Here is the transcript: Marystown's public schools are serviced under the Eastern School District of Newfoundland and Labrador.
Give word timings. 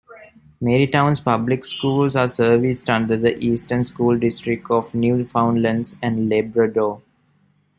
Marystown's 0.63 1.19
public 1.19 1.63
schools 1.63 2.15
are 2.15 2.27
serviced 2.27 2.89
under 2.89 3.15
the 3.15 3.37
Eastern 3.37 3.83
School 3.83 4.17
District 4.17 4.65
of 4.71 4.91
Newfoundland 4.95 5.93
and 6.01 6.27
Labrador. 6.27 7.03